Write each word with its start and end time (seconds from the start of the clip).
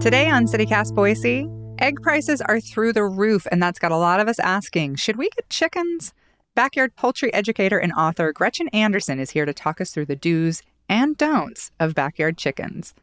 Today 0.00 0.30
on 0.30 0.46
CityCast 0.46 0.94
Boise, 0.94 1.50
egg 1.80 2.00
prices 2.00 2.40
are 2.40 2.60
through 2.60 2.92
the 2.92 3.02
roof, 3.02 3.48
and 3.50 3.60
that's 3.60 3.80
got 3.80 3.90
a 3.90 3.96
lot 3.96 4.20
of 4.20 4.28
us 4.28 4.38
asking 4.38 4.94
should 4.94 5.16
we 5.16 5.28
get 5.30 5.50
chickens? 5.50 6.14
Backyard 6.54 6.94
poultry 6.94 7.34
educator 7.34 7.78
and 7.78 7.92
author 7.92 8.32
Gretchen 8.32 8.68
Anderson 8.68 9.18
is 9.18 9.30
here 9.30 9.44
to 9.44 9.52
talk 9.52 9.80
us 9.80 9.90
through 9.90 10.06
the 10.06 10.14
do's 10.14 10.62
and 10.88 11.16
don'ts 11.16 11.72
of 11.80 11.96
backyard 11.96 12.38
chickens. 12.38 12.94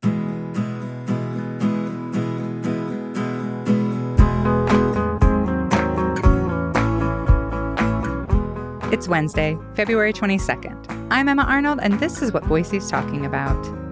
It's 8.93 9.09
Wednesday, 9.09 9.57
February 9.73 10.13
22nd. 10.13 11.09
I'm 11.11 11.27
Emma 11.27 11.43
Arnold, 11.43 11.79
and 11.81 11.99
this 11.99 12.21
is 12.21 12.31
what 12.31 12.47
Boise's 12.47 12.89
talking 12.89 13.25
about. 13.25 13.84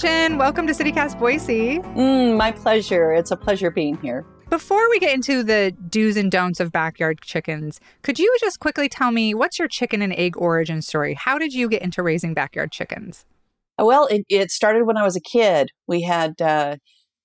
Gretchen. 0.00 0.38
Welcome 0.38 0.66
to 0.66 0.72
CityCast 0.72 1.18
Boise. 1.18 1.78
Mm, 1.78 2.36
my 2.36 2.52
pleasure. 2.52 3.12
It's 3.12 3.30
a 3.30 3.36
pleasure 3.36 3.70
being 3.70 3.98
here. 3.98 4.24
Before 4.48 4.88
we 4.88 4.98
get 4.98 5.14
into 5.14 5.42
the 5.42 5.74
do's 5.90 6.16
and 6.16 6.30
don'ts 6.30 6.58
of 6.58 6.72
backyard 6.72 7.20
chickens, 7.20 7.80
could 8.02 8.18
you 8.18 8.34
just 8.40 8.60
quickly 8.60 8.88
tell 8.88 9.10
me 9.10 9.34
what's 9.34 9.58
your 9.58 9.68
chicken 9.68 10.00
and 10.00 10.14
egg 10.14 10.38
origin 10.38 10.80
story? 10.80 11.12
How 11.14 11.38
did 11.38 11.52
you 11.52 11.68
get 11.68 11.82
into 11.82 12.02
raising 12.02 12.32
backyard 12.32 12.72
chickens? 12.72 13.26
Well, 13.78 14.06
it, 14.06 14.24
it 14.30 14.50
started 14.50 14.86
when 14.86 14.96
I 14.96 15.02
was 15.02 15.16
a 15.16 15.20
kid. 15.20 15.70
We 15.86 16.00
had 16.00 16.40
uh, 16.40 16.76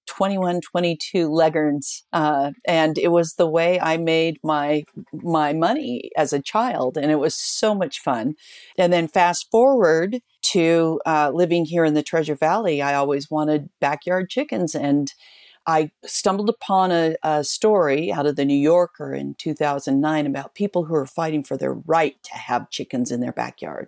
21, 0.06 0.62
22 0.62 1.30
leghorns, 1.30 2.04
uh, 2.14 2.52
and 2.68 2.98
it 2.98 3.10
was 3.10 3.34
the 3.34 3.48
way 3.48 3.80
I 3.80 3.98
made 3.98 4.38
my 4.44 4.84
my 5.14 5.54
money 5.54 6.12
as 6.18 6.34
a 6.34 6.42
child, 6.42 6.98
and 6.98 7.12
it 7.12 7.20
was 7.20 7.36
so 7.36 7.76
much 7.76 8.00
fun. 8.00 8.36
And 8.78 8.92
then 8.92 9.08
fast 9.08 9.50
forward 9.52 10.22
to 10.52 11.00
uh, 11.06 11.32
living 11.34 11.66
here 11.66 11.86
in 11.86 11.94
the 11.94 12.04
Treasure 12.04 12.36
Valley, 12.36 12.82
I 12.82 12.96
always 12.96 13.30
wanted 13.30 13.70
backyard 13.80 14.30
chickens, 14.30 14.76
and 14.76 15.12
I 15.68 15.92
stumbled 16.06 16.50
upon 16.50 16.92
a, 16.92 17.16
a, 17.24 17.44
story 17.44 18.12
out 18.12 18.28
of 18.28 18.36
the 18.36 18.46
New 18.46 18.58
Yorker 18.58 19.14
in 19.14 19.34
2009 19.36 20.28
about 20.28 20.54
people 20.54 20.86
who 20.86 20.94
are 20.94 21.08
fighting 21.08 21.44
for 21.44 21.58
their 21.58 21.74
right 21.74 22.16
to 22.24 22.34
have 22.36 22.70
chickens 22.70 23.12
in 23.12 23.20
their 23.20 23.32
backyard. 23.32 23.88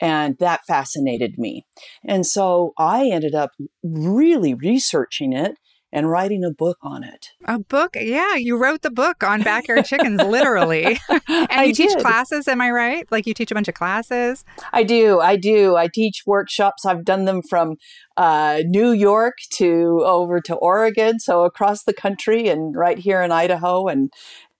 And 0.00 0.36
that 0.38 0.62
fascinated 0.66 1.38
me. 1.38 1.64
And 2.04 2.26
so 2.26 2.72
I 2.78 3.08
ended 3.08 3.34
up 3.34 3.50
really 3.82 4.54
researching 4.54 5.32
it 5.32 5.56
and 5.94 6.10
writing 6.10 6.44
a 6.44 6.50
book 6.50 6.76
on 6.82 7.04
it. 7.04 7.28
A 7.44 7.60
book? 7.60 7.96
Yeah, 7.98 8.34
you 8.34 8.56
wrote 8.56 8.82
the 8.82 8.90
book 8.90 9.22
on 9.22 9.42
backyard 9.42 9.84
chickens, 9.84 10.20
literally. 10.20 10.98
and 11.08 11.20
I 11.28 11.64
you 11.64 11.72
teach 11.72 11.92
did. 11.92 12.00
classes, 12.00 12.48
am 12.48 12.60
I 12.60 12.72
right? 12.72 13.06
Like 13.12 13.28
you 13.28 13.32
teach 13.32 13.52
a 13.52 13.54
bunch 13.54 13.68
of 13.68 13.74
classes? 13.74 14.44
I 14.72 14.82
do. 14.82 15.20
I 15.20 15.36
do. 15.36 15.76
I 15.76 15.86
teach 15.86 16.24
workshops. 16.26 16.84
I've 16.84 17.04
done 17.04 17.26
them 17.26 17.42
from 17.48 17.76
uh, 18.16 18.62
New 18.66 18.90
York 18.90 19.34
to 19.52 20.02
over 20.04 20.40
to 20.40 20.56
Oregon, 20.56 21.20
so 21.20 21.44
across 21.44 21.84
the 21.84 21.94
country 21.94 22.48
and 22.48 22.74
right 22.74 22.98
here 22.98 23.22
in 23.22 23.30
Idaho. 23.30 23.86
And 23.86 24.12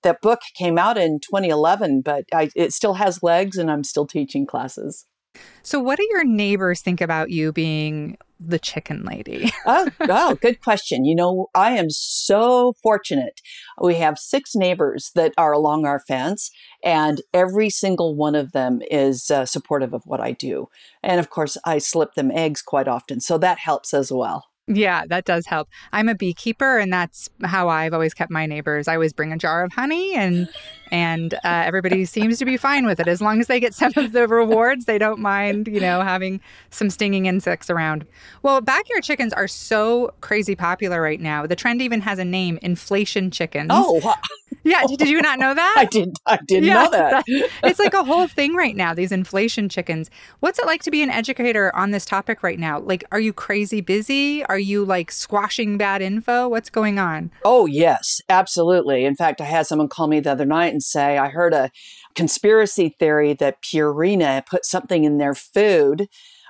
that 0.04 0.20
book 0.20 0.40
came 0.54 0.78
out 0.78 0.96
in 0.96 1.18
2011, 1.18 2.02
but 2.02 2.26
I, 2.32 2.50
it 2.54 2.72
still 2.72 2.94
has 2.94 3.24
legs 3.24 3.56
and 3.56 3.72
I'm 3.72 3.82
still 3.82 4.06
teaching 4.06 4.46
classes. 4.46 5.04
So, 5.62 5.80
what 5.80 5.98
do 5.98 6.06
your 6.10 6.24
neighbors 6.24 6.82
think 6.82 7.00
about 7.00 7.30
you 7.30 7.52
being 7.52 8.18
the 8.38 8.58
chicken 8.58 9.02
lady? 9.04 9.50
oh, 9.66 9.88
oh, 10.00 10.34
good 10.40 10.60
question. 10.60 11.04
You 11.04 11.14
know, 11.14 11.46
I 11.54 11.72
am 11.72 11.88
so 11.88 12.74
fortunate. 12.82 13.40
We 13.80 13.94
have 13.96 14.18
six 14.18 14.54
neighbors 14.54 15.10
that 15.14 15.32
are 15.38 15.52
along 15.52 15.86
our 15.86 16.00
fence, 16.00 16.50
and 16.84 17.22
every 17.32 17.70
single 17.70 18.14
one 18.14 18.34
of 18.34 18.52
them 18.52 18.80
is 18.90 19.30
uh, 19.30 19.46
supportive 19.46 19.94
of 19.94 20.02
what 20.04 20.20
I 20.20 20.32
do. 20.32 20.68
And 21.02 21.18
of 21.18 21.30
course, 21.30 21.56
I 21.64 21.78
slip 21.78 22.14
them 22.14 22.30
eggs 22.30 22.62
quite 22.62 22.88
often, 22.88 23.20
so 23.20 23.38
that 23.38 23.58
helps 23.58 23.94
as 23.94 24.12
well. 24.12 24.44
Yeah, 24.66 25.04
that 25.08 25.26
does 25.26 25.44
help. 25.44 25.68
I'm 25.92 26.08
a 26.08 26.14
beekeeper, 26.14 26.78
and 26.78 26.90
that's 26.90 27.28
how 27.42 27.68
I've 27.68 27.92
always 27.92 28.14
kept 28.14 28.30
my 28.30 28.46
neighbors. 28.46 28.88
I 28.88 28.94
always 28.94 29.12
bring 29.12 29.30
a 29.30 29.36
jar 29.36 29.62
of 29.62 29.72
honey, 29.72 30.14
and 30.14 30.48
and 30.90 31.34
uh, 31.34 31.38
everybody 31.44 32.06
seems 32.06 32.38
to 32.38 32.46
be 32.46 32.56
fine 32.56 32.86
with 32.86 32.98
it 32.98 33.06
as 33.06 33.20
long 33.20 33.40
as 33.40 33.46
they 33.46 33.60
get 33.60 33.74
some 33.74 33.92
of 33.96 34.12
the 34.12 34.26
rewards. 34.26 34.86
They 34.86 34.96
don't 34.96 35.18
mind, 35.18 35.68
you 35.68 35.80
know, 35.80 36.00
having 36.00 36.40
some 36.70 36.88
stinging 36.88 37.26
insects 37.26 37.68
around. 37.68 38.06
Well, 38.42 38.62
backyard 38.62 39.02
chickens 39.02 39.34
are 39.34 39.48
so 39.48 40.14
crazy 40.22 40.56
popular 40.56 41.02
right 41.02 41.20
now. 41.20 41.46
The 41.46 41.56
trend 41.56 41.82
even 41.82 42.00
has 42.00 42.18
a 42.18 42.24
name: 42.24 42.58
inflation 42.62 43.30
chickens. 43.30 43.70
Oh. 43.70 44.14
Yeah. 44.64 44.82
Did 44.86 45.08
you 45.08 45.20
not 45.20 45.38
know 45.38 45.54
that? 45.54 45.74
I 45.78 45.84
did. 45.90 46.16
I 46.26 46.38
didn't 46.46 46.64
Yeah, 46.68 46.74
know 46.84 46.90
that. 46.90 47.24
it's 47.64 47.78
like 47.78 47.94
a 47.94 48.04
whole 48.04 48.28
thing 48.28 48.54
right 48.54 48.76
now. 48.76 48.94
These 48.94 49.12
inflation 49.12 49.68
chickens. 49.68 50.10
What's 50.40 50.58
it 50.58 50.66
like 50.66 50.82
to 50.84 50.90
be 50.90 51.02
an 51.02 51.10
educator 51.10 51.74
on 51.74 51.90
this 51.90 52.04
topic 52.04 52.42
right 52.42 52.58
now? 52.58 52.80
Like, 52.80 53.04
are 53.12 53.20
you 53.20 53.32
crazy 53.32 53.80
busy? 53.80 54.44
Are 54.44 54.58
you 54.58 54.84
like 54.84 55.10
squashing 55.10 55.76
bad 55.78 56.02
info? 56.02 56.48
What's 56.48 56.70
going 56.70 56.98
on? 56.98 57.30
Oh, 57.44 57.66
yes, 57.66 58.20
absolutely. 58.28 59.04
In 59.04 59.16
fact, 59.16 59.40
I 59.40 59.44
had 59.44 59.66
someone 59.66 59.88
call 59.88 60.08
me 60.08 60.20
the 60.20 60.32
other 60.32 60.46
night 60.46 60.72
and 60.72 60.82
say, 60.82 61.18
I 61.18 61.28
heard 61.28 61.52
a 61.54 61.70
conspiracy 62.14 62.88
theory 62.88 63.34
that 63.34 63.62
Purina 63.62 64.44
put 64.46 64.64
something 64.64 65.04
in 65.04 65.18
their 65.18 65.34
food 65.34 66.08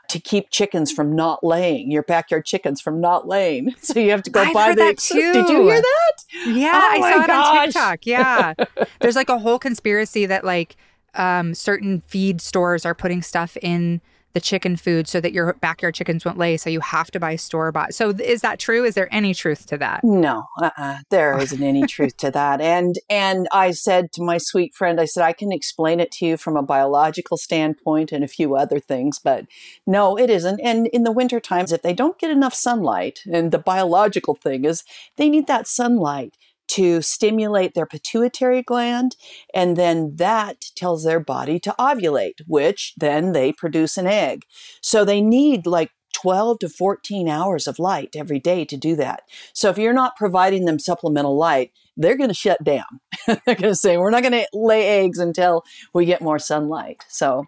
to 0.08 0.20
keep 0.20 0.50
chickens 0.50 0.92
from 0.92 1.14
not 1.16 1.42
laying, 1.42 1.90
your 1.90 2.02
backyard 2.02 2.44
chickens 2.44 2.80
from 2.80 3.00
not 3.00 3.26
laying. 3.26 3.74
So 3.82 3.98
you 3.98 4.10
have 4.10 4.22
to 4.24 4.30
go 4.30 4.40
I've 4.42 4.54
buy 4.54 4.66
heard 4.68 4.76
the. 4.76 4.82
that 4.82 4.90
ex- 4.92 5.08
Did 5.08 5.48
you 5.48 5.62
hear 5.68 5.80
that? 5.80 6.12
Yeah, 6.46 6.72
Oh 6.74 6.88
I 7.02 7.12
saw 7.12 7.24
it 7.24 7.30
on. 7.30 7.64
TikTok. 7.66 7.98
Yeah. 8.06 8.54
There's 9.00 9.16
like 9.16 9.28
a 9.28 9.38
whole 9.38 9.58
conspiracy 9.58 10.26
that 10.26 10.44
like 10.44 10.76
um, 11.14 11.54
certain 11.54 12.00
feed 12.00 12.40
stores 12.40 12.84
are 12.84 12.94
putting 12.94 13.22
stuff 13.22 13.56
in 13.62 14.00
the 14.34 14.40
chicken 14.40 14.76
food 14.76 15.06
so 15.08 15.20
that 15.20 15.32
your 15.32 15.54
backyard 15.54 15.94
chickens 15.94 16.24
won't 16.24 16.36
lay. 16.36 16.56
So 16.56 16.68
you 16.68 16.80
have 16.80 17.10
to 17.12 17.20
buy 17.20 17.36
store 17.36 17.70
bought. 17.72 17.94
So 17.94 18.10
is 18.10 18.42
that 18.42 18.58
true? 18.58 18.84
Is 18.84 18.94
there 18.94 19.08
any 19.12 19.32
truth 19.32 19.66
to 19.66 19.78
that? 19.78 20.02
No, 20.02 20.44
uh-uh, 20.60 20.98
there 21.10 21.38
isn't 21.40 21.62
any 21.62 21.86
truth 21.86 22.16
to 22.18 22.30
that. 22.32 22.60
And 22.60 22.96
and 23.08 23.48
I 23.52 23.70
said 23.70 24.12
to 24.12 24.22
my 24.22 24.38
sweet 24.38 24.74
friend, 24.74 25.00
I 25.00 25.04
said 25.04 25.22
I 25.22 25.32
can 25.32 25.52
explain 25.52 26.00
it 26.00 26.10
to 26.12 26.26
you 26.26 26.36
from 26.36 26.56
a 26.56 26.62
biological 26.62 27.36
standpoint 27.36 28.12
and 28.12 28.24
a 28.24 28.28
few 28.28 28.56
other 28.56 28.80
things, 28.80 29.18
but 29.18 29.46
no, 29.86 30.18
it 30.18 30.28
isn't. 30.30 30.60
And 30.60 30.88
in 30.88 31.04
the 31.04 31.12
winter 31.12 31.38
times, 31.38 31.72
if 31.72 31.82
they 31.82 31.94
don't 31.94 32.18
get 32.18 32.30
enough 32.30 32.54
sunlight, 32.54 33.20
and 33.32 33.52
the 33.52 33.58
biological 33.58 34.34
thing 34.34 34.64
is 34.64 34.82
they 35.16 35.28
need 35.28 35.46
that 35.46 35.68
sunlight 35.68 36.34
to 36.68 37.02
stimulate 37.02 37.74
their 37.74 37.86
pituitary 37.86 38.62
gland, 38.62 39.16
and 39.52 39.76
then 39.76 40.16
that 40.16 40.66
tells 40.74 41.04
their 41.04 41.20
body 41.20 41.58
to 41.60 41.74
ovulate, 41.78 42.40
which 42.46 42.94
then 42.96 43.32
they 43.32 43.52
produce 43.52 43.96
an 43.96 44.06
egg. 44.06 44.44
So 44.80 45.04
they 45.04 45.20
need 45.20 45.66
like 45.66 45.90
12 46.14 46.60
to 46.60 46.68
14 46.68 47.28
hours 47.28 47.66
of 47.66 47.78
light 47.78 48.14
every 48.16 48.38
day 48.38 48.64
to 48.64 48.76
do 48.76 48.96
that. 48.96 49.24
So 49.52 49.68
if 49.68 49.78
you're 49.78 49.92
not 49.92 50.16
providing 50.16 50.64
them 50.64 50.78
supplemental 50.78 51.36
light, 51.36 51.72
they're 51.96 52.16
going 52.16 52.30
to 52.30 52.34
shut 52.34 52.62
down. 52.64 53.00
they're 53.26 53.36
going 53.46 53.62
to 53.62 53.74
say, 53.74 53.98
we're 53.98 54.10
not 54.10 54.22
going 54.22 54.32
to 54.32 54.48
lay 54.52 55.04
eggs 55.04 55.18
until 55.18 55.64
we 55.92 56.06
get 56.06 56.22
more 56.22 56.38
sunlight. 56.38 57.04
So 57.08 57.44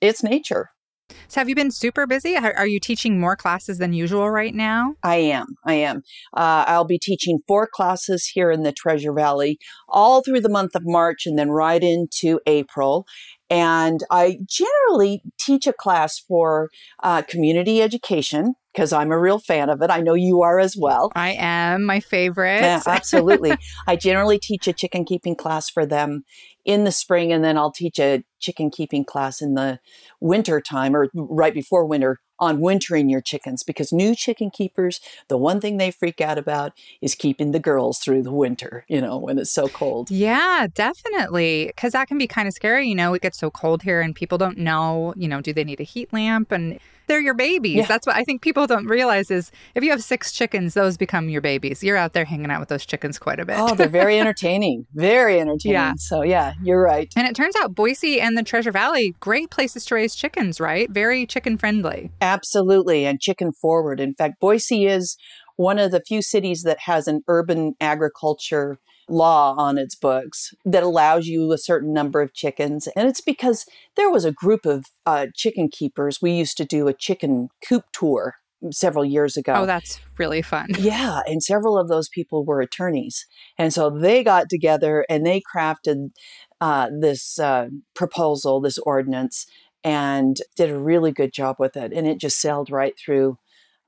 it's 0.00 0.22
nature. 0.22 0.70
So 1.28 1.40
have 1.40 1.48
you 1.48 1.54
been 1.54 1.70
super 1.70 2.06
busy? 2.06 2.36
Are 2.36 2.66
you 2.66 2.80
teaching 2.80 3.20
more 3.20 3.36
classes 3.36 3.78
than 3.78 3.92
usual 3.92 4.30
right 4.30 4.54
now? 4.54 4.94
I 5.02 5.16
am. 5.16 5.56
I 5.64 5.74
am. 5.74 6.02
Uh, 6.34 6.64
I'll 6.66 6.84
be 6.84 6.98
teaching 6.98 7.38
four 7.46 7.66
classes 7.66 8.26
here 8.26 8.50
in 8.50 8.62
the 8.62 8.72
Treasure 8.72 9.12
Valley 9.12 9.58
all 9.88 10.22
through 10.22 10.40
the 10.40 10.48
month 10.48 10.74
of 10.74 10.82
March 10.84 11.26
and 11.26 11.38
then 11.38 11.50
right 11.50 11.82
into 11.82 12.40
April. 12.46 13.06
And 13.50 14.04
I 14.10 14.38
generally 14.46 15.22
teach 15.38 15.66
a 15.66 15.72
class 15.72 16.18
for 16.18 16.70
uh, 17.02 17.22
community 17.22 17.80
education 17.80 18.54
because 18.72 18.92
I'm 18.92 19.10
a 19.10 19.18
real 19.18 19.38
fan 19.38 19.70
of 19.70 19.82
it. 19.82 19.90
I 19.90 20.00
know 20.00 20.14
you 20.14 20.42
are 20.42 20.58
as 20.58 20.76
well. 20.76 21.10
I 21.16 21.30
am 21.32 21.84
my 21.84 22.00
favorite. 22.00 22.60
Yeah, 22.60 22.82
absolutely. 22.86 23.56
I 23.86 23.96
generally 23.96 24.38
teach 24.38 24.68
a 24.68 24.72
chicken 24.72 25.04
keeping 25.04 25.34
class 25.34 25.68
for 25.68 25.86
them 25.86 26.24
in 26.64 26.84
the 26.84 26.92
spring, 26.92 27.32
and 27.32 27.42
then 27.42 27.56
I'll 27.56 27.72
teach 27.72 27.98
a 27.98 28.22
chicken 28.38 28.70
keeping 28.70 29.04
class 29.04 29.40
in 29.40 29.54
the 29.54 29.80
winter 30.20 30.60
time 30.60 30.94
or 30.94 31.08
right 31.14 31.54
before 31.54 31.86
winter 31.86 32.20
on 32.40 32.60
wintering 32.60 33.08
your 33.08 33.20
chickens 33.20 33.62
because 33.62 33.92
new 33.92 34.14
chicken 34.14 34.50
keepers, 34.50 35.00
the 35.28 35.36
one 35.36 35.60
thing 35.60 35.76
they 35.76 35.90
freak 35.90 36.20
out 36.20 36.38
about 36.38 36.72
is 37.00 37.14
keeping 37.14 37.52
the 37.52 37.58
girls 37.58 37.98
through 37.98 38.22
the 38.22 38.32
winter, 38.32 38.84
you 38.88 39.00
know, 39.00 39.18
when 39.18 39.38
it's 39.38 39.50
so 39.50 39.68
cold. 39.68 40.10
Yeah, 40.10 40.66
definitely. 40.72 41.66
Because 41.66 41.92
that 41.92 42.08
can 42.08 42.18
be 42.18 42.26
kind 42.26 42.48
of 42.48 42.54
scary. 42.54 42.88
You 42.88 42.94
know, 42.94 43.14
it 43.14 43.22
gets 43.22 43.38
so 43.38 43.50
cold 43.50 43.82
here 43.82 44.00
and 44.00 44.14
people 44.14 44.38
don't 44.38 44.58
know, 44.58 45.14
you 45.16 45.28
know, 45.28 45.40
do 45.40 45.52
they 45.52 45.64
need 45.64 45.80
a 45.80 45.84
heat 45.84 46.12
lamp? 46.12 46.52
And 46.52 46.78
they're 47.08 47.20
your 47.20 47.34
babies. 47.34 47.76
Yeah. 47.76 47.86
That's 47.86 48.06
what 48.06 48.16
I 48.16 48.22
think 48.24 48.42
people 48.42 48.66
don't 48.66 48.86
realize 48.86 49.30
is 49.30 49.50
if 49.74 49.82
you 49.82 49.90
have 49.90 50.02
six 50.02 50.32
chickens, 50.32 50.74
those 50.74 50.96
become 50.96 51.28
your 51.28 51.40
babies. 51.40 51.82
You're 51.82 51.96
out 51.96 52.12
there 52.12 52.24
hanging 52.24 52.50
out 52.50 52.60
with 52.60 52.68
those 52.68 52.86
chickens 52.86 53.18
quite 53.18 53.40
a 53.40 53.44
bit. 53.44 53.56
Oh, 53.58 53.74
they're 53.74 53.88
very 53.88 54.18
entertaining. 54.20 54.86
Very 54.94 55.40
entertaining. 55.40 55.74
Yeah. 55.74 55.94
So, 55.96 56.22
yeah, 56.22 56.52
you're 56.62 56.82
right. 56.82 57.12
and 57.16 57.26
it 57.26 57.34
turns 57.34 57.54
out 57.56 57.74
Boise 57.74 58.20
and 58.20 58.38
the 58.38 58.42
Treasure 58.42 58.70
Valley, 58.72 59.14
great 59.20 59.50
places 59.50 59.84
to 59.86 59.94
raise 59.96 60.14
chickens, 60.14 60.60
right? 60.60 60.90
Very 60.90 61.26
chicken 61.26 61.58
friendly. 61.58 62.10
Absolutely. 62.20 63.04
And 63.06 63.20
chicken 63.20 63.52
forward. 63.52 63.98
In 64.00 64.14
fact, 64.14 64.40
Boise 64.40 64.86
is 64.86 65.16
one 65.56 65.78
of 65.78 65.90
the 65.90 66.00
few 66.00 66.22
cities 66.22 66.62
that 66.62 66.78
has 66.80 67.08
an 67.08 67.22
urban 67.26 67.74
agriculture 67.80 68.78
law 69.08 69.54
on 69.56 69.78
its 69.78 69.94
books 69.94 70.54
that 70.64 70.82
allows 70.82 71.26
you 71.26 71.52
a 71.52 71.58
certain 71.58 71.92
number 71.92 72.20
of 72.20 72.34
chickens. 72.34 72.88
And 72.96 73.08
it's 73.08 73.20
because 73.20 73.66
there 73.96 74.10
was 74.10 74.24
a 74.24 74.32
group 74.32 74.66
of 74.66 74.86
uh, 75.06 75.26
chicken 75.34 75.68
keepers. 75.68 76.20
We 76.20 76.32
used 76.32 76.56
to 76.58 76.64
do 76.64 76.88
a 76.88 76.94
chicken 76.94 77.48
coop 77.66 77.84
tour 77.92 78.36
several 78.70 79.04
years 79.04 79.36
ago. 79.36 79.54
Oh, 79.56 79.66
that's 79.66 80.00
really 80.18 80.42
fun. 80.42 80.68
Yeah. 80.78 81.20
And 81.26 81.42
several 81.42 81.78
of 81.78 81.88
those 81.88 82.08
people 82.08 82.44
were 82.44 82.60
attorneys. 82.60 83.26
And 83.56 83.72
so 83.72 83.90
they 83.90 84.24
got 84.24 84.48
together 84.48 85.04
and 85.08 85.24
they 85.24 85.40
crafted 85.40 86.10
uh, 86.60 86.90
this 87.00 87.38
uh, 87.38 87.68
proposal, 87.94 88.60
this 88.60 88.78
ordinance, 88.78 89.46
and 89.84 90.36
did 90.56 90.70
a 90.70 90.78
really 90.78 91.12
good 91.12 91.32
job 91.32 91.56
with 91.58 91.76
it. 91.76 91.92
And 91.92 92.06
it 92.06 92.18
just 92.18 92.40
sailed 92.40 92.70
right 92.70 92.94
through 92.98 93.38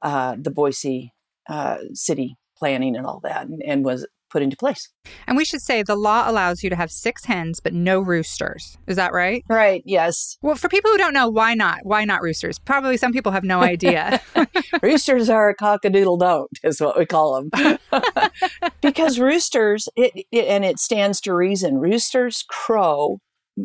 uh, 0.03 0.37
the 0.39 0.51
Boise 0.51 1.13
uh, 1.49 1.79
city 1.93 2.37
planning 2.57 2.95
and 2.95 3.07
all 3.07 3.21
that 3.25 3.47
and, 3.47 3.63
and 3.67 3.85
was 3.85 4.07
put 4.31 4.43
into 4.43 4.57
place. 4.57 4.89
And 5.27 5.37
we 5.37 5.45
should 5.45 5.61
say 5.61 5.83
the 5.83 5.97
law 5.97 6.31
allows 6.31 6.63
you 6.63 6.71
to 6.71 6.77
have 6.77 6.91
six 6.91 7.25
hens, 7.25 7.61
but 7.61 7.75
no 7.75 8.01
roosters. 8.01 8.79
Is 8.87 8.97
that 8.97 9.13
right? 9.13 9.45
Right, 9.49 9.83
yes. 9.85 10.37
Well, 10.43 10.55
for 10.55 10.69
people 10.69 10.91
who 10.91 10.99
don't 10.99 11.13
know, 11.15 11.29
why 11.29 11.55
not? 11.55 11.81
Why 11.83 12.05
not 12.05 12.23
roosters? 12.23 12.59
Probably 12.59 12.97
some 12.97 13.13
people 13.13 13.33
have 13.33 13.45
no 13.45 13.61
idea. 13.61 14.21
roosters 14.83 15.29
are 15.29 15.51
a 15.51 15.57
cockadoodle 15.57 16.19
don't, 16.19 16.51
is 16.63 16.81
what 16.81 16.99
we 16.99 17.07
call 17.07 17.43
them. 17.51 17.79
because 18.81 19.19
roosters, 19.19 19.89
it, 19.97 20.27
it, 20.31 20.47
and 20.47 20.65
it 20.65 20.79
stands 20.79 21.21
to 21.23 21.35
reason, 21.35 21.79
roosters 21.79 22.45
crow 22.49 23.19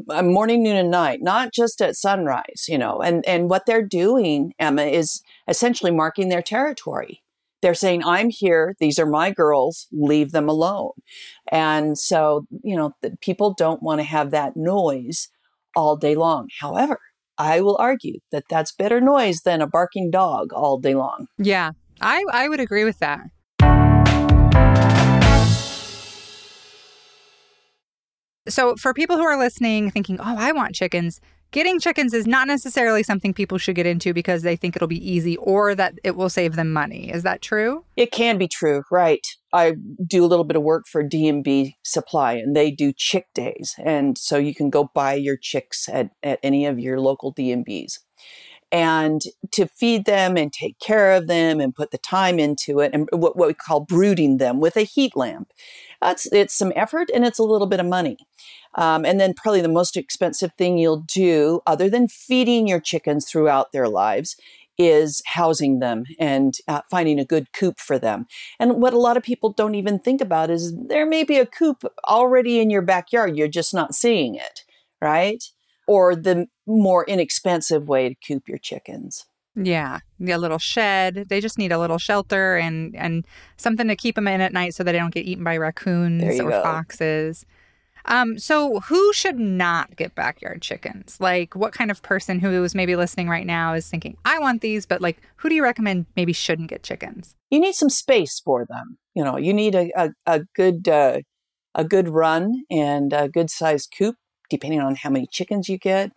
uh, 0.10 0.24
morning, 0.24 0.64
noon, 0.64 0.76
and 0.76 0.92
night, 0.92 1.20
not 1.22 1.54
just 1.54 1.82
at 1.82 1.96
sunrise, 1.96 2.66
you 2.68 2.78
know. 2.78 3.02
And, 3.02 3.26
and 3.28 3.50
what 3.50 3.66
they're 3.66 3.86
doing, 3.86 4.54
Emma, 4.60 4.84
is 4.84 5.22
essentially 5.48 5.92
marking 5.92 6.30
their 6.30 6.42
territory 6.42 7.22
they're 7.62 7.74
saying, 7.74 8.04
I'm 8.04 8.30
here. 8.30 8.76
These 8.80 9.00
are 9.00 9.06
my 9.06 9.32
girls. 9.32 9.88
Leave 9.92 10.32
them 10.32 10.48
alone. 10.48 10.92
And 11.52 11.98
so, 11.98 12.46
you 12.64 12.76
know, 12.76 12.94
people 13.22 13.54
don't 13.54 13.82
want 13.82 14.00
to 14.00 14.04
have 14.04 14.32
that 14.32 14.56
noise 14.56 15.30
all 15.76 15.96
day 15.96 16.16
long. 16.16 16.50
However, 16.60 17.00
I 17.38 17.62
will 17.62 17.78
argue 17.78 18.20
that 18.32 18.46
that's 18.50 18.72
better 18.72 19.02
noise 19.02 19.42
than 19.42 19.62
a 19.62 19.68
barking 19.68 20.10
dog 20.12 20.54
all 20.54 20.80
day 20.80 20.96
long. 20.96 21.28
Yeah, 21.38 21.72
I, 22.02 22.24
I 22.32 22.48
would 22.48 22.60
agree 22.60 22.84
with 22.84 23.00
that. 23.00 23.22
So, 28.48 28.76
for 28.76 28.94
people 28.94 29.18
who 29.18 29.24
are 29.24 29.40
listening, 29.40 29.90
thinking, 29.90 30.20
oh, 30.20 30.36
I 30.38 30.52
want 30.52 30.76
chickens, 30.76 31.20
getting 31.56 31.80
chickens 31.80 32.14
is 32.14 32.28
not 32.28 32.48
necessarily 32.48 33.02
something 33.02 33.34
people 33.34 33.58
should 33.58 33.78
get 33.78 33.86
into 33.86 34.14
because 34.14 34.42
they 34.42 34.58
think 34.58 34.76
it'll 34.76 34.90
be 34.90 35.10
easy 35.10 35.38
or 35.38 35.74
that 35.74 35.94
it 36.04 36.18
will 36.18 36.28
save 36.28 36.58
them 36.58 36.74
money. 36.74 37.10
Is 37.10 37.24
that 37.24 37.42
true? 37.42 37.86
It 37.96 38.12
can 38.12 38.38
be 38.38 38.50
true, 38.50 38.84
right. 38.92 39.26
I 39.54 39.76
do 40.06 40.26
a 40.26 40.28
little 40.28 40.44
bit 40.44 40.58
of 40.58 40.64
work 40.64 40.84
for 40.86 41.02
D&B 41.02 41.78
Supply 41.82 42.34
and 42.34 42.58
they 42.58 42.72
do 42.72 42.92
chick 42.92 43.28
days. 43.34 43.74
And 43.78 44.18
so 44.18 44.38
you 44.38 44.54
can 44.54 44.70
go 44.70 44.92
buy 44.94 45.14
your 45.14 45.38
chicks 45.38 45.88
at, 45.88 46.10
at 46.22 46.40
any 46.44 46.66
of 46.66 46.78
your 46.78 47.00
local 47.00 47.32
D&Bs. 47.32 48.00
And 48.70 49.22
to 49.54 49.68
feed 49.68 50.04
them 50.04 50.36
and 50.36 50.52
take 50.52 50.78
care 50.80 51.14
of 51.14 51.28
them 51.28 51.62
and 51.62 51.74
put 51.74 51.92
the 51.92 51.98
time 51.98 52.38
into 52.38 52.82
it 52.82 52.92
and 52.94 53.08
what, 53.14 53.38
what 53.38 53.48
we 53.48 53.54
call 53.54 53.80
brooding 53.80 54.38
them 54.38 54.60
with 54.60 54.76
a 54.76 54.82
heat 54.82 55.16
lamp. 55.16 55.54
That's 56.02 56.30
it's 56.34 56.54
some 56.54 56.74
effort 56.76 57.10
and 57.14 57.24
it's 57.24 57.40
a 57.40 57.44
little 57.44 57.68
bit 57.68 57.80
of 57.80 57.86
money. 57.86 58.18
Um, 58.76 59.06
and 59.06 59.20
then 59.20 59.34
probably 59.34 59.62
the 59.62 59.70
most 59.70 59.96
expensive 59.96 60.52
thing 60.58 60.78
you'll 60.78 61.06
do, 61.08 61.62
other 61.66 61.90
than 61.90 62.08
feeding 62.08 62.68
your 62.68 62.80
chickens 62.80 63.30
throughout 63.30 63.72
their 63.72 63.88
lives, 63.88 64.36
is 64.78 65.22
housing 65.26 65.80
them 65.80 66.04
and 66.20 66.56
uh, 66.68 66.82
finding 66.90 67.20
a 67.20 67.26
good 67.26 67.52
coop 67.54 67.80
for 67.80 67.98
them. 67.98 68.26
And 68.60 68.82
what 68.82 68.94
a 68.94 69.00
lot 69.00 69.18
of 69.18 69.24
people 69.24 69.54
don't 69.54 69.76
even 69.76 70.00
think 70.00 70.22
about 70.22 70.50
is 70.50 70.74
there 70.76 71.06
may 71.06 71.24
be 71.24 71.38
a 71.38 71.46
coop 71.46 71.84
already 72.06 72.60
in 72.60 72.70
your 72.70 72.82
backyard, 72.82 73.38
you're 73.38 73.48
just 73.48 73.74
not 73.74 73.96
seeing 73.96 74.36
it, 74.36 74.62
right? 75.02 75.44
Or 75.88 76.16
the 76.16 76.48
more 76.68 77.06
inexpensive 77.06 77.88
way 77.88 78.10
to 78.10 78.16
coop 78.16 78.50
your 78.50 78.58
chickens. 78.58 79.26
Yeah, 79.56 80.00
a 80.28 80.38
little 80.38 80.58
shed. 80.58 81.28
They 81.30 81.40
just 81.40 81.58
need 81.58 81.72
a 81.72 81.80
little 81.80 81.98
shelter 81.98 82.58
and 82.58 82.94
and 82.98 83.26
something 83.56 83.88
to 83.88 83.96
keep 83.96 84.16
them 84.16 84.28
in 84.28 84.42
at 84.42 84.52
night 84.52 84.74
so 84.74 84.84
that 84.84 84.92
they 84.92 84.98
don't 84.98 85.14
get 85.14 85.26
eaten 85.26 85.46
by 85.46 85.56
raccoons 85.56 86.40
or 86.42 86.50
go. 86.50 86.62
foxes. 86.62 87.46
Um, 88.08 88.38
so 88.38 88.80
who 88.82 89.14
should 89.14 89.40
not 89.40 89.96
get 89.96 90.16
backyard 90.16 90.62
chickens? 90.62 91.18
Like 91.20 91.56
what 91.56 91.74
kind 91.74 91.92
of 91.92 92.02
person 92.02 92.40
who 92.40 92.64
is 92.64 92.76
maybe 92.76 92.96
listening 92.96 93.30
right 93.30 93.46
now 93.46 93.74
is 93.74 93.88
thinking, 93.88 94.18
I 94.26 94.40
want 94.40 94.62
these, 94.62 94.86
but 94.86 95.02
like 95.02 95.22
who 95.38 95.50
do 95.50 95.56
you 95.56 95.64
recommend 95.64 96.06
maybe 96.16 96.34
shouldn't 96.34 96.70
get 96.70 96.84
chickens? 96.84 97.36
You 97.50 97.60
need 97.60 97.76
some 97.76 97.90
space 97.90 98.40
for 98.40 98.66
them. 98.66 98.98
You 99.14 99.24
know, 99.24 99.38
you 99.38 99.54
need 99.54 99.76
a, 99.76 99.92
a, 99.96 100.12
a 100.26 100.42
good 100.56 100.88
uh, 100.88 101.22
a 101.74 101.84
good 101.84 102.08
run 102.10 102.64
and 102.72 103.12
a 103.14 103.28
good 103.28 103.50
sized 103.50 103.94
coop, 103.98 104.16
depending 104.50 104.80
on 104.80 104.96
how 104.96 105.10
many 105.10 105.28
chickens 105.32 105.68
you 105.70 105.78
get. 105.78 106.12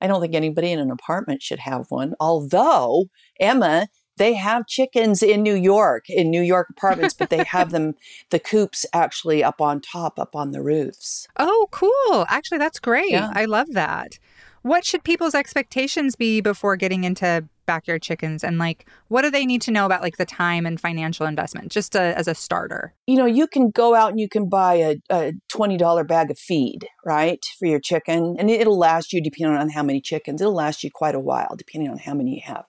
I 0.00 0.06
don't 0.06 0.20
think 0.20 0.34
anybody 0.34 0.72
in 0.72 0.78
an 0.78 0.90
apartment 0.90 1.42
should 1.42 1.58
have 1.60 1.86
one. 1.90 2.14
Although 2.18 3.06
Emma 3.38 3.88
they 4.16 4.34
have 4.34 4.66
chickens 4.66 5.22
in 5.22 5.42
New 5.42 5.54
York, 5.54 6.10
in 6.10 6.30
New 6.30 6.42
York 6.42 6.68
apartments, 6.70 7.14
but 7.14 7.30
they 7.30 7.44
have 7.44 7.70
them, 7.70 7.94
the 8.30 8.38
coops 8.38 8.84
actually 8.92 9.42
up 9.42 9.60
on 9.60 9.80
top, 9.80 10.18
up 10.18 10.36
on 10.36 10.50
the 10.50 10.62
roofs. 10.62 11.26
Oh, 11.38 11.68
cool. 11.70 12.26
Actually, 12.28 12.58
that's 12.58 12.78
great. 12.78 13.10
Yeah. 13.10 13.32
I 13.34 13.46
love 13.46 13.72
that. 13.72 14.18
What 14.62 14.84
should 14.84 15.04
people's 15.04 15.34
expectations 15.34 16.16
be 16.16 16.40
before 16.40 16.76
getting 16.76 17.04
into 17.04 17.48
backyard 17.64 18.02
chickens? 18.02 18.44
And 18.44 18.58
like 18.58 18.86
what 19.08 19.22
do 19.22 19.30
they 19.30 19.46
need 19.46 19.62
to 19.62 19.70
know 19.70 19.86
about 19.86 20.02
like 20.02 20.16
the 20.16 20.26
time 20.26 20.66
and 20.66 20.78
financial 20.78 21.24
investment 21.24 21.70
just 21.72 21.94
a, 21.94 22.18
as 22.18 22.28
a 22.28 22.34
starter? 22.34 22.92
You 23.06 23.16
know 23.16 23.26
you 23.26 23.46
can 23.46 23.70
go 23.70 23.94
out 23.94 24.10
and 24.10 24.20
you 24.20 24.28
can 24.28 24.48
buy 24.48 24.74
a, 24.74 24.96
a 25.08 25.32
$20 25.50 26.06
bag 26.06 26.30
of 26.30 26.38
feed 26.38 26.86
right 27.06 27.42
for 27.58 27.66
your 27.66 27.80
chicken 27.80 28.36
and 28.38 28.50
it'll 28.50 28.78
last 28.78 29.12
you 29.12 29.22
depending 29.22 29.56
on 29.56 29.70
how 29.70 29.82
many 29.82 30.00
chickens. 30.00 30.40
It'll 30.40 30.54
last 30.54 30.84
you 30.84 30.90
quite 30.92 31.14
a 31.14 31.20
while 31.20 31.54
depending 31.56 31.90
on 31.90 31.98
how 31.98 32.14
many 32.14 32.34
you 32.34 32.42
have. 32.44 32.66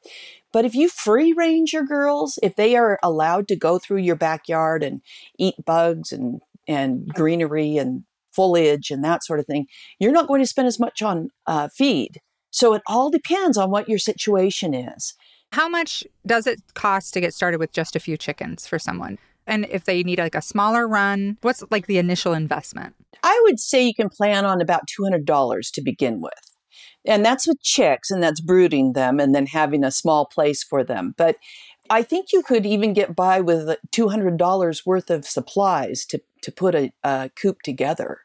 But 0.53 0.65
if 0.65 0.75
you 0.75 0.87
free 0.87 1.33
range 1.33 1.73
your 1.73 1.85
girls, 1.85 2.37
if 2.43 2.55
they 2.55 2.75
are 2.75 2.99
allowed 3.03 3.47
to 3.49 3.55
go 3.55 3.79
through 3.79 3.99
your 3.99 4.17
backyard 4.17 4.83
and 4.83 5.01
eat 5.37 5.55
bugs 5.65 6.11
and, 6.11 6.41
and 6.67 7.07
greenery 7.07 7.77
and 7.77 8.03
foliage 8.33 8.91
and 8.91 9.03
that 9.03 9.23
sort 9.23 9.39
of 9.39 9.45
thing, 9.45 9.67
you're 9.99 10.11
not 10.11 10.27
going 10.27 10.41
to 10.41 10.47
spend 10.47 10.67
as 10.67 10.79
much 10.79 11.01
on 11.01 11.29
uh, 11.47 11.67
feed. 11.67 12.19
So 12.51 12.73
it 12.73 12.81
all 12.87 13.09
depends 13.09 13.57
on 13.57 13.71
what 13.71 13.87
your 13.87 13.99
situation 13.99 14.73
is. 14.73 15.13
How 15.53 15.67
much 15.67 16.03
does 16.25 16.47
it 16.47 16.61
cost 16.73 17.13
to 17.13 17.21
get 17.21 17.33
started 17.33 17.59
with 17.59 17.73
just 17.73 17.95
a 17.95 17.99
few 17.99 18.17
chickens 18.17 18.67
for 18.67 18.79
someone? 18.79 19.17
And 19.47 19.65
if 19.69 19.85
they 19.85 20.03
need 20.03 20.19
like 20.19 20.35
a 20.35 20.41
smaller 20.41 20.87
run, 20.87 21.37
what's 21.41 21.63
like 21.71 21.87
the 21.87 21.97
initial 21.97 22.33
investment? 22.33 22.95
I 23.23 23.39
would 23.43 23.59
say 23.59 23.83
you 23.83 23.93
can 23.93 24.09
plan 24.09 24.45
on 24.45 24.61
about 24.61 24.83
$200 24.87 25.71
to 25.73 25.81
begin 25.81 26.21
with. 26.21 26.33
And 27.05 27.25
that's 27.25 27.47
with 27.47 27.61
chicks, 27.63 28.11
and 28.11 28.21
that's 28.21 28.39
brooding 28.39 28.93
them 28.93 29.19
and 29.19 29.33
then 29.33 29.47
having 29.47 29.83
a 29.83 29.91
small 29.91 30.25
place 30.27 30.63
for 30.63 30.83
them. 30.83 31.15
But 31.17 31.37
I 31.89 32.03
think 32.03 32.31
you 32.31 32.43
could 32.43 32.65
even 32.65 32.93
get 32.93 33.15
by 33.15 33.41
with 33.41 33.75
$200 33.91 34.85
worth 34.85 35.09
of 35.09 35.25
supplies 35.25 36.05
to, 36.05 36.21
to 36.41 36.51
put 36.51 36.75
a, 36.75 36.91
a 37.03 37.29
coop 37.35 37.61
together. 37.63 38.21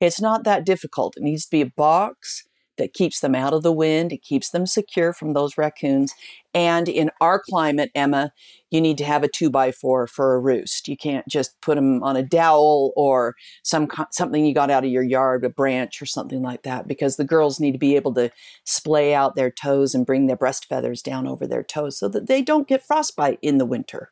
It's 0.00 0.20
not 0.20 0.44
that 0.44 0.64
difficult. 0.64 1.16
It 1.16 1.22
needs 1.22 1.44
to 1.44 1.50
be 1.50 1.60
a 1.60 1.66
box 1.66 2.44
that 2.80 2.94
keeps 2.94 3.20
them 3.20 3.34
out 3.34 3.52
of 3.52 3.62
the 3.62 3.72
wind, 3.72 4.10
it 4.10 4.22
keeps 4.22 4.50
them 4.50 4.66
secure 4.66 5.12
from 5.12 5.34
those 5.34 5.58
raccoons. 5.58 6.14
And 6.54 6.88
in 6.88 7.10
our 7.20 7.38
climate, 7.38 7.90
Emma, 7.94 8.32
you 8.70 8.80
need 8.80 8.96
to 8.98 9.04
have 9.04 9.22
a 9.22 9.28
two 9.28 9.50
by 9.50 9.70
four 9.70 10.06
for 10.06 10.34
a 10.34 10.40
roost. 10.40 10.88
You 10.88 10.96
can't 10.96 11.28
just 11.28 11.60
put 11.60 11.74
them 11.74 12.02
on 12.02 12.16
a 12.16 12.22
dowel 12.22 12.92
or 12.96 13.34
some 13.62 13.86
something 14.10 14.46
you 14.46 14.54
got 14.54 14.70
out 14.70 14.84
of 14.84 14.90
your 14.90 15.02
yard, 15.02 15.44
a 15.44 15.50
branch 15.50 16.00
or 16.00 16.06
something 16.06 16.40
like 16.40 16.62
that, 16.62 16.88
because 16.88 17.16
the 17.16 17.24
girls 17.24 17.60
need 17.60 17.72
to 17.72 17.78
be 17.78 17.96
able 17.96 18.14
to 18.14 18.30
splay 18.64 19.12
out 19.12 19.36
their 19.36 19.50
toes 19.50 19.94
and 19.94 20.06
bring 20.06 20.26
their 20.26 20.36
breast 20.36 20.64
feathers 20.64 21.02
down 21.02 21.26
over 21.26 21.46
their 21.46 21.62
toes 21.62 21.98
so 21.98 22.08
that 22.08 22.28
they 22.28 22.40
don't 22.40 22.66
get 22.66 22.86
frostbite 22.86 23.38
in 23.42 23.58
the 23.58 23.66
winter. 23.66 24.08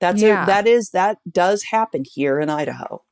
That's 0.00 0.22
yeah. 0.22 0.44
a, 0.44 0.46
that 0.46 0.66
is 0.66 0.90
that 0.90 1.18
does 1.30 1.64
happen 1.64 2.04
here 2.04 2.40
in 2.40 2.50
Idaho. 2.50 3.02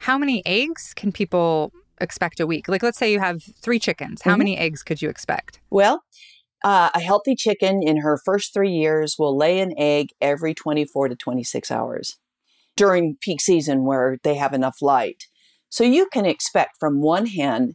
How 0.00 0.16
many 0.18 0.44
eggs 0.46 0.92
can 0.94 1.12
people 1.12 1.72
expect 2.00 2.40
a 2.40 2.46
week? 2.46 2.68
Like, 2.68 2.82
let's 2.82 2.98
say 2.98 3.12
you 3.12 3.20
have 3.20 3.42
three 3.60 3.78
chickens. 3.78 4.22
How 4.22 4.32
mm-hmm. 4.32 4.38
many 4.38 4.56
eggs 4.56 4.82
could 4.82 5.02
you 5.02 5.08
expect? 5.08 5.60
Well, 5.70 6.04
uh, 6.64 6.90
a 6.94 7.00
healthy 7.00 7.34
chicken 7.34 7.82
in 7.82 7.98
her 7.98 8.20
first 8.24 8.52
three 8.52 8.70
years 8.70 9.16
will 9.18 9.36
lay 9.36 9.60
an 9.60 9.72
egg 9.76 10.08
every 10.20 10.54
24 10.54 11.08
to 11.08 11.16
26 11.16 11.70
hours 11.70 12.18
during 12.76 13.16
peak 13.20 13.40
season 13.40 13.84
where 13.84 14.18
they 14.22 14.36
have 14.36 14.52
enough 14.52 14.76
light. 14.80 15.24
So 15.68 15.84
you 15.84 16.08
can 16.12 16.24
expect 16.24 16.76
from 16.78 17.02
one 17.02 17.26
hen 17.26 17.74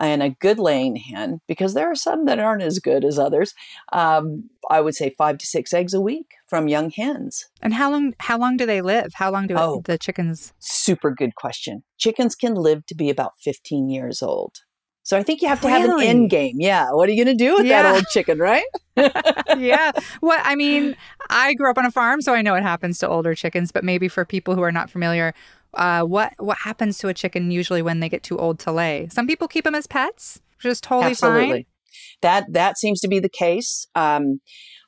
and 0.00 0.22
a 0.22 0.30
good 0.30 0.58
laying 0.58 0.96
hen, 0.96 1.40
because 1.46 1.74
there 1.74 1.90
are 1.90 1.94
some 1.94 2.24
that 2.24 2.38
aren't 2.38 2.62
as 2.62 2.78
good 2.78 3.04
as 3.04 3.18
others. 3.18 3.54
Um, 3.92 4.50
I 4.68 4.80
would 4.80 4.94
say 4.94 5.14
five 5.16 5.38
to 5.38 5.46
six 5.46 5.72
eggs 5.72 5.94
a 5.94 6.00
week 6.00 6.32
from 6.48 6.66
young 6.66 6.90
hens. 6.90 7.46
And 7.62 7.74
how 7.74 7.90
long? 7.90 8.14
How 8.18 8.38
long 8.38 8.56
do 8.56 8.66
they 8.66 8.80
live? 8.80 9.12
How 9.14 9.30
long 9.30 9.46
do 9.46 9.54
oh, 9.56 9.82
the 9.84 9.98
chickens? 9.98 10.52
Super 10.58 11.10
good 11.10 11.34
question. 11.34 11.84
Chickens 11.98 12.34
can 12.34 12.54
live 12.54 12.86
to 12.86 12.94
be 12.94 13.10
about 13.10 13.32
fifteen 13.40 13.88
years 13.88 14.22
old. 14.22 14.56
So 15.02 15.16
I 15.16 15.22
think 15.22 15.42
you 15.42 15.48
have 15.48 15.60
to 15.62 15.68
have 15.68 15.88
an 15.88 16.00
end 16.02 16.30
game. 16.30 16.56
Yeah. 16.58 16.92
What 16.92 17.08
are 17.08 17.12
you 17.12 17.24
going 17.24 17.36
to 17.36 17.44
do 17.44 17.54
with 17.54 17.66
that 17.66 17.84
Yeah. 17.84 17.94
old 17.94 18.04
chicken, 18.12 18.38
right? 18.38 18.62
Yeah. 18.96 19.00
What 19.00 19.08
are 19.08 19.14
you 19.14 19.14
going 19.24 19.56
to 19.56 19.56
do 19.56 19.56
with 19.56 19.56
that 19.56 19.56
old 19.56 19.56
chicken, 19.56 19.56
right? 19.56 19.58
yeah. 19.58 19.92
What 20.20 20.40
I 20.44 20.54
mean, 20.54 20.96
I 21.30 21.54
grew 21.54 21.70
up 21.70 21.78
on 21.78 21.86
a 21.86 21.90
farm, 21.90 22.20
so 22.20 22.34
I 22.34 22.42
know 22.42 22.52
what 22.52 22.62
happens 22.62 22.98
to 22.98 23.08
older 23.08 23.34
chickens. 23.34 23.72
But 23.72 23.82
maybe 23.82 24.08
for 24.08 24.24
people 24.24 24.54
who 24.54 24.62
are 24.62 24.70
not 24.70 24.90
familiar, 24.90 25.34
uh, 25.74 26.02
what 26.02 26.34
what 26.38 26.58
happens 26.58 26.98
to 26.98 27.08
a 27.08 27.14
chicken 27.14 27.50
usually 27.50 27.82
when 27.82 28.00
they 28.00 28.08
get 28.08 28.22
too 28.22 28.38
old 28.38 28.58
to 28.60 28.72
lay? 28.72 29.08
Some 29.10 29.26
people 29.26 29.48
keep 29.48 29.64
them 29.64 29.74
as 29.74 29.86
pets, 29.86 30.40
which 30.58 30.70
is 30.70 30.80
totally 30.80 31.12
Absolutely. 31.12 31.66
That 32.22 32.52
that 32.52 32.78
seems 32.78 33.00
to 33.00 33.08
be 33.08 33.20
the 33.20 33.28
case. 33.28 33.86
Um, 33.94 34.40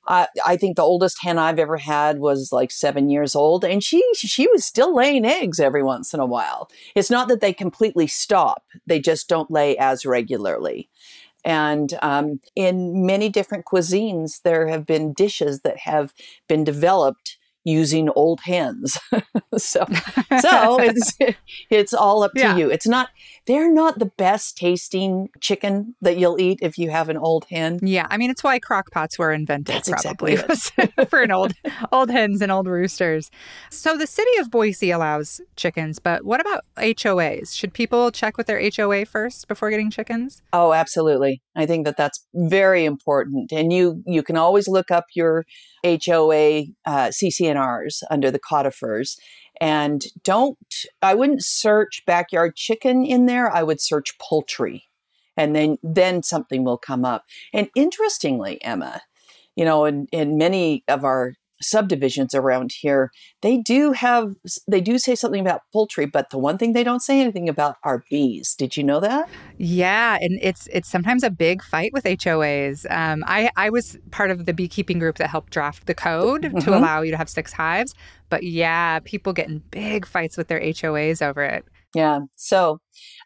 I, 0.09 0.27
I 0.45 0.57
think 0.57 0.77
the 0.77 0.83
oldest 0.83 1.19
hen 1.23 1.39
I've 1.39 1.61
ever 1.61 1.77
had 1.77 2.19
was 2.19 2.51
like 2.51 2.71
seven 2.71 3.09
years 3.09 3.35
old, 3.37 3.65
and 3.65 3.83
she 3.83 4.03
she 4.15 4.49
was 4.49 4.65
still 4.65 4.95
laying 4.95 5.25
eggs 5.25 5.61
every 5.61 5.83
once 5.83 6.13
in 6.13 6.21
a 6.21 6.27
while. 6.27 6.69
It's 6.95 7.11
not 7.11 7.29
that 7.29 7.41
they 7.41 7.53
completely 7.53 8.07
stop; 8.07 8.65
they 8.87 9.01
just 9.01 9.29
don't 9.29 9.51
lay 9.51 9.77
as 9.79 10.05
regularly. 10.05 10.89
And 11.45 11.99
um, 12.03 12.41
in 12.55 13.05
many 13.05 13.29
different 13.29 13.65
cuisines, 13.65 14.43
there 14.43 14.69
have 14.69 14.87
been 14.87 15.13
dishes 15.13 15.61
that 15.61 15.79
have 15.79 16.13
been 16.49 16.63
developed 16.63 17.37
using 17.65 18.09
old 18.11 18.41
hens. 18.45 18.99
so 19.57 19.85
so 20.41 20.81
it's 20.81 21.17
it's 21.71 21.95
all 21.95 22.23
up 22.23 22.33
to 22.35 22.41
Yeah. 22.41 22.57
you. 22.57 22.71
It's 22.71 22.87
not 22.87 23.09
they're 23.47 23.73
not 23.73 23.99
the 23.99 24.07
best 24.07 24.57
tasting 24.57 25.29
chicken 25.41 25.95
that 26.01 26.17
you'll 26.17 26.41
eat 26.41 26.59
if 26.63 26.79
you 26.79 26.91
have 26.91 27.09
an 27.09 27.17
old 27.17 27.47
hen. 27.51 27.79
Yeah, 27.83 28.07
I 28.11 28.17
mean 28.17 28.31
it's 28.31 28.43
why 28.45 28.59
crock 28.59 28.91
pots 28.91 29.19
were 29.19 29.33
invented 29.33 29.75
That's 29.75 29.91
probably 29.91 30.35
exactly 30.35 31.05
for 31.11 31.23
an 31.23 31.31
old 31.31 31.53
old 31.93 32.11
hens 32.11 32.41
and 32.43 32.51
old 32.53 32.67
roosters. 32.67 33.31
So 33.71 33.97
the 33.97 34.07
city 34.07 34.31
of 34.39 34.51
Boise 34.51 34.91
allows 34.91 35.41
chickens, 35.57 35.99
but 35.99 36.25
what 36.25 36.41
about 36.41 36.65
HOAs? 36.77 37.57
Should 37.57 37.73
people 37.75 38.11
check 38.11 38.37
with 38.37 38.47
their 38.47 38.61
HOA 38.77 39.05
first 39.07 39.49
before 39.49 39.71
getting 39.71 39.91
chickens? 39.91 40.43
Oh, 40.53 40.73
absolutely. 40.73 41.43
I 41.57 41.67
think 41.67 41.85
that 41.85 41.97
that's 41.97 42.25
very 42.35 42.85
important. 42.85 43.53
And 43.53 43.73
you 43.73 44.03
you 44.07 44.23
can 44.23 44.37
always 44.37 44.69
look 44.69 44.91
up 44.91 45.05
your 45.15 45.45
HOA 45.85 46.65
uh, 46.85 47.09
CC&Rs 47.09 48.03
under 48.11 48.31
the 48.31 48.39
codifiers. 48.39 49.19
And 49.61 50.05
don't, 50.25 50.59
I 51.03 51.15
wouldn't 51.15 51.45
search 51.45 52.03
backyard 52.07 52.57
chicken 52.57 53.05
in 53.05 53.27
there. 53.27 53.55
I 53.55 53.63
would 53.63 53.81
search 53.81 54.19
poultry. 54.19 54.85
And 55.37 55.57
then, 55.57 55.79
then 55.83 56.23
something 56.23 56.65
will 56.65 56.79
come 56.79 57.05
up. 57.05 57.25
And 57.53 57.69
interestingly, 57.75 58.63
Emma, 58.63 59.03
you 59.57 59.65
know, 59.65 59.85
in, 59.85 60.07
in 60.13 60.37
many 60.37 60.85
of 60.89 61.05
our 61.05 61.35
subdivisions 61.63 62.35
around 62.35 62.73
here, 62.81 63.11
they 63.41 63.57
do 63.59 63.93
have, 63.93 64.35
they 64.69 64.81
do 64.81 64.99
say 64.99 65.15
something 65.15 65.41
about 65.41 65.63
poultry, 65.73 66.07
but 66.07 66.31
the 66.31 66.39
one 66.39 66.59
thing 66.59 66.73
they 66.73 66.85
don't 66.85 67.01
say 67.01 67.21
anything 67.21 67.49
about 67.49 67.77
are 67.85 68.05
bees. 68.11 68.55
Did 68.55 68.77
you 68.77 68.83
know 68.83 69.01
that? 69.01 69.29
Yeah, 69.59 70.19
and 70.21 70.39
it's 70.43 70.67
it's 70.73 70.89
sometimes 70.91 71.23
a 71.23 71.31
big 71.31 71.63
fight 71.63 71.93
with 71.93 72.05
HOAs. 72.05 72.85
Um, 72.91 73.23
I 73.27 73.51
I 73.57 73.71
was 73.71 73.97
part 74.11 74.31
of 74.31 74.47
the 74.47 74.53
beekeeping 74.53 74.99
group 74.99 75.17
that 75.19 75.31
helped 75.31 75.53
draft 75.53 75.87
the 75.87 75.95
code 75.95 76.43
to 76.43 76.49
Mhm. 76.51 76.67
allow 76.77 77.03
you 77.03 77.11
to 77.13 77.17
have 77.17 77.29
six 77.29 77.53
hives. 77.53 77.95
But 78.29 78.43
yeah, 78.43 78.99
people 79.01 79.33
get 79.33 79.49
in 79.49 79.63
big 79.71 80.07
fights 80.07 80.37
with 80.37 80.49
their 80.49 80.61
HOAs 80.61 81.23
over 81.23 81.43
it. 81.43 81.65
Yeah. 81.95 82.21
So 82.37 82.79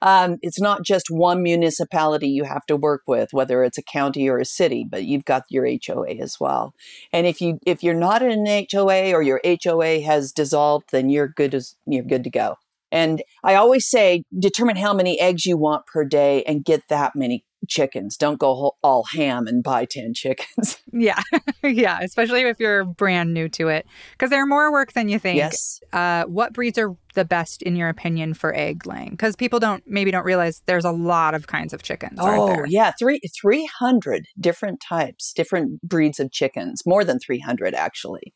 um, 0.02 0.38
it's 0.42 0.61
not 0.61 0.82
just 0.82 1.06
one 1.08 1.42
municipality 1.42 2.28
you 2.28 2.44
have 2.44 2.66
to 2.66 2.76
work 2.76 3.02
with, 3.06 3.28
whether 3.32 3.62
it's 3.62 3.78
a 3.78 3.82
county 3.82 4.28
or 4.28 4.38
a 4.38 4.44
city, 4.44 4.85
but 4.88 5.04
you've 5.04 5.25
got 5.25 5.44
your 5.50 5.66
HOA 5.66 6.14
as 6.20 6.37
well. 6.40 6.73
And 7.12 7.26
if 7.26 7.40
you 7.40 7.58
if 7.64 7.82
you're 7.82 7.94
not 7.94 8.23
in 8.23 8.46
an 8.46 8.66
HOA 8.73 9.12
or 9.12 9.23
your 9.23 9.40
HOA 9.44 10.00
has 10.00 10.32
dissolved, 10.32 10.87
then 10.90 11.11
you're 11.11 11.28
good 11.28 11.54
as 11.54 11.76
you're 11.87 12.04
good 12.04 12.25
to 12.25 12.30
go. 12.30 12.56
And 12.92 13.23
I 13.42 13.54
always 13.54 13.88
say, 13.88 14.25
determine 14.38 14.76
how 14.76 14.94
many 14.94 15.20
eggs 15.20 15.44
you 15.44 15.56
want 15.56 15.87
per 15.87 16.04
day 16.04 16.42
and 16.44 16.64
get 16.64 16.82
that 16.88 17.16
many 17.16 17.44
chickens. 17.68 18.16
Don't 18.16 18.38
go 18.38 18.76
all 18.82 19.04
ham 19.12 19.46
and 19.46 19.62
buy 19.62 19.85
10 19.85 20.14
chickens. 20.14 20.78
Yeah, 20.99 21.20
yeah, 21.62 21.99
especially 22.00 22.42
if 22.42 22.58
you're 22.58 22.85
brand 22.85 23.35
new 23.35 23.50
to 23.50 23.68
it, 23.68 23.87
because 24.12 24.30
they're 24.30 24.46
more 24.46 24.73
work 24.73 24.94
than 24.94 25.11
you 25.11 25.18
think. 25.18 25.37
yes. 25.37 25.78
Uh, 25.92 26.25
what 26.25 26.54
breeds 26.54 26.78
are 26.78 26.96
the 27.14 27.25
best 27.25 27.61
in 27.61 27.76
your 27.76 27.90
opinion 27.90 28.32
for 28.32 28.54
egg 28.54 28.87
laying? 28.87 29.11
Because 29.11 29.37
people 29.37 29.58
don't 29.58 29.82
maybe 29.87 30.11
don't 30.11 30.25
realize 30.25 30.62
there's 30.64 30.87
a 30.87 30.92
lot 30.92 31.35
of 31.35 31.49
kinds 31.49 31.75
of 31.75 31.82
chickens. 31.82 32.18
Oh, 32.23 32.46
there? 32.46 32.66
yeah, 32.66 32.92
three 32.99 33.20
three 33.38 33.68
hundred 33.78 34.25
different 34.40 34.80
types, 34.80 35.35
different 35.35 35.82
breeds 35.82 36.18
of 36.18 36.32
chickens. 36.32 36.82
More 36.87 37.04
than 37.04 37.18
three 37.18 37.40
hundred, 37.40 37.75
actually. 37.75 38.32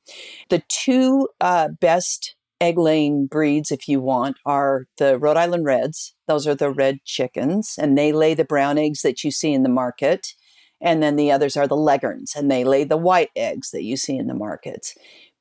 The 0.50 0.62
two 0.68 1.28
uh, 1.40 1.68
best 1.80 2.34
egg 2.60 2.78
laying 2.78 3.26
breeds, 3.26 3.70
if 3.70 3.88
you 3.88 4.00
want, 4.00 4.36
are 4.44 4.86
the 4.98 5.18
Rhode 5.18 5.36
Island 5.36 5.64
Reds. 5.64 6.14
Those 6.28 6.46
are 6.46 6.54
the 6.54 6.70
red 6.70 6.98
chickens, 7.04 7.74
and 7.78 7.96
they 7.96 8.12
lay 8.12 8.34
the 8.34 8.44
brown 8.44 8.78
eggs 8.78 9.02
that 9.02 9.24
you 9.24 9.30
see 9.30 9.52
in 9.52 9.62
the 9.62 9.68
market. 9.68 10.34
And 10.80 11.02
then 11.02 11.16
the 11.16 11.30
others 11.30 11.56
are 11.56 11.66
the 11.66 11.76
Leghorns, 11.76 12.34
and 12.36 12.50
they 12.50 12.64
lay 12.64 12.84
the 12.84 12.96
white 12.96 13.30
eggs 13.36 13.70
that 13.70 13.84
you 13.84 13.96
see 13.96 14.16
in 14.16 14.26
the 14.26 14.34
markets. 14.34 14.94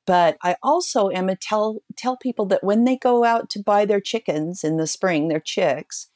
But 0.06 0.38
I 0.42 0.56
also 0.62 1.10
am 1.10 1.28
a 1.28 1.36
tell 1.36 1.82
tell 1.96 2.16
people 2.16 2.46
that 2.46 2.64
when 2.64 2.84
they 2.84 2.96
go 2.96 3.24
out 3.24 3.48
to 3.50 3.62
buy 3.62 3.84
their 3.84 4.00
chickens 4.00 4.64
in 4.64 4.76
the 4.76 4.86
spring, 4.86 5.28
their 5.28 5.40
chicks, 5.40 6.08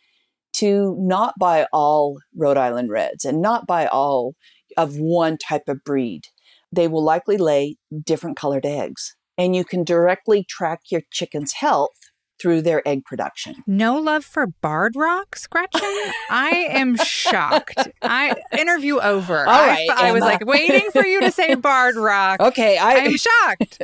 to 0.55 0.97
not 0.99 1.35
buy 1.39 1.67
all 1.73 2.19
Rhode 2.35 2.57
Island 2.57 2.91
Reds 2.91 3.25
and 3.25 3.43
not 3.43 3.67
buy 3.67 3.87
all 3.87 4.35
of 4.77 4.97
one 4.97 5.37
type 5.37 5.69
of 5.69 5.85
breed. 5.85 6.29
They 6.73 6.89
will 6.89 7.05
likely 7.05 7.37
lay 7.37 7.77
different 8.05 8.37
colored 8.37 8.67
eggs. 8.67 9.15
And 9.37 9.57
you 9.57 9.65
can 9.65 9.85
directly 9.85 10.45
track 10.45 10.81
your 10.91 11.03
chicken's 11.11 11.55
health 11.55 11.99
through 12.41 12.63
their 12.63 12.87
egg 12.87 13.05
production. 13.05 13.57
No 13.67 13.99
love 13.99 14.25
for 14.25 14.47
Barred 14.47 14.97
Rock, 14.97 15.37
Gretchen? 15.51 15.81
I 16.31 16.67
am 16.71 16.97
shocked. 16.97 17.89
I 18.03 18.35
interview 18.57 18.99
over. 18.99 19.47
All 19.47 19.67
right, 19.67 19.89
I, 19.91 20.09
I 20.09 20.13
was 20.13 20.23
like 20.23 20.45
waiting 20.45 20.91
for 20.91 21.07
you 21.07 21.21
to 21.21 21.31
say 21.31 21.55
Barred 21.55 21.97
Rock. 21.97 22.41
Okay, 22.41 22.77
I 22.77 23.05
I'm 23.05 23.17
shocked. 23.17 23.83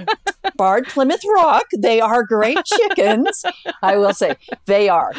Barred 0.56 0.88
Plymouth 0.88 1.22
Rock, 1.36 1.64
they 1.78 2.00
are 2.00 2.24
great 2.24 2.58
chickens. 2.64 3.44
I 3.82 3.96
will 3.96 4.14
say 4.14 4.36
they 4.66 4.88
are. 4.88 5.12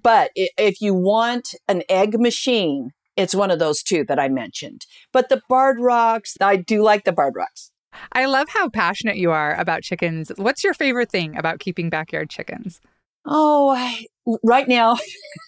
But 0.00 0.30
if 0.34 0.80
you 0.80 0.94
want 0.94 1.54
an 1.66 1.82
egg 1.88 2.20
machine, 2.20 2.90
it's 3.16 3.34
one 3.34 3.50
of 3.50 3.58
those 3.58 3.82
two 3.82 4.04
that 4.04 4.18
I 4.18 4.28
mentioned. 4.28 4.86
But 5.12 5.28
the 5.28 5.42
Barred 5.48 5.80
Rocks, 5.80 6.36
I 6.40 6.56
do 6.56 6.82
like 6.82 7.04
the 7.04 7.12
Barred 7.12 7.34
Rocks. 7.36 7.72
I 8.12 8.26
love 8.26 8.48
how 8.48 8.68
passionate 8.68 9.16
you 9.16 9.30
are 9.30 9.54
about 9.54 9.82
chickens. 9.82 10.32
What's 10.36 10.64
your 10.64 10.74
favorite 10.74 11.10
thing 11.10 11.36
about 11.36 11.60
keeping 11.60 11.90
backyard 11.90 12.30
chickens? 12.30 12.80
Oh, 13.26 13.70
I, 13.70 14.06
right 14.42 14.66
now, 14.66 14.96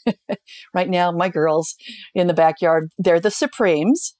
right 0.75 0.89
now, 0.89 1.11
my 1.13 1.29
girls 1.29 1.77
in 2.15 2.27
the 2.27 2.35
backyard, 2.35 2.91
they're 2.99 3.21
the 3.21 3.31
Supremes. 3.31 4.15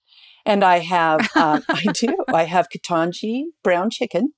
And 0.47 0.65
I 0.65 0.79
have, 0.79 1.29
um, 1.37 1.63
I 1.69 1.85
do, 1.93 2.17
I 2.33 2.45
have 2.45 2.69
Ketanji 2.75 3.45
brown 3.63 3.91
chicken, 3.91 4.33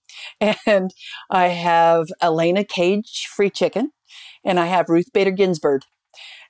and 0.67 0.91
I 1.31 1.49
have 1.49 2.07
Elena 2.21 2.65
Cage 2.65 3.29
free 3.33 3.51
chicken, 3.51 3.93
and 4.45 4.59
I 4.59 4.67
have 4.67 4.89
Ruth 4.89 5.13
Bader 5.13 5.31
Ginsburg. 5.31 5.83